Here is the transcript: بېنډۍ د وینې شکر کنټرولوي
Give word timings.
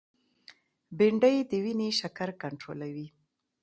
بېنډۍ 0.97 1.35
د 1.49 1.51
وینې 1.63 1.89
شکر 1.99 2.29
کنټرولوي 2.43 3.07